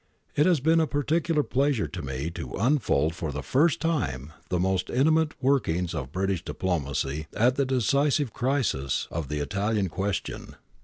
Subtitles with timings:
[0.35, 4.57] It has been a particular pleasure to me to unfold for the first time the
[4.59, 10.55] most intimate workings of British diplomacy at the decisive crisis of the Italian question.